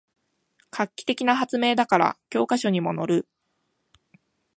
[0.71, 3.27] 画期的な発明だから教科書にものる